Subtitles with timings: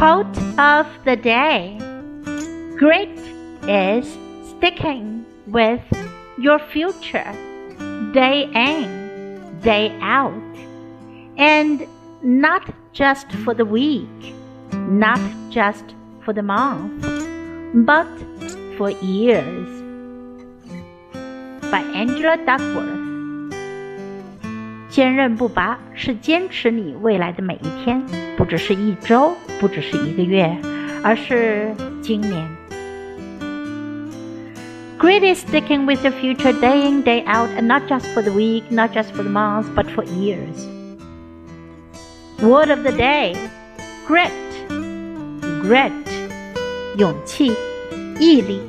[0.00, 1.76] Quote of the day
[2.78, 3.18] Grit
[3.68, 4.16] is
[4.48, 5.82] sticking with
[6.38, 7.30] your future
[8.14, 10.32] day in, day out,
[11.36, 11.86] and
[12.22, 14.34] not just for the week,
[14.72, 15.84] not just
[16.24, 17.02] for the month,
[17.84, 18.08] but
[18.78, 19.68] for years.
[21.70, 22.99] By Angela Duckworth.
[24.89, 28.01] 坚韧不拔是坚持你未来的每一天，
[28.37, 30.55] 不只是一周，不只是一个月，
[31.03, 32.47] 而是今年。
[34.97, 38.63] Grit is sticking with your future day in, day out, and not just for the week,
[38.69, 40.65] not just for the month, but for years.
[42.41, 43.35] Word of the day
[44.07, 44.31] grit,
[45.61, 45.91] grit,
[46.97, 47.53] 勇气，
[48.19, 48.68] 毅力。